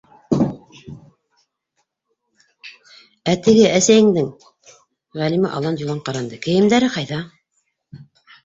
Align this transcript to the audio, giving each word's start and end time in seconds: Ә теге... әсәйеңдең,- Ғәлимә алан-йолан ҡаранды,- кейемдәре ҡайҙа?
Ә 3.33 3.35
теге... 3.49 3.67
әсәйеңдең,- 3.73 4.33
Ғәлимә 5.21 5.55
алан-йолан 5.59 6.03
ҡаранды,- 6.09 6.41
кейемдәре 6.49 6.91
ҡайҙа? 6.97 7.25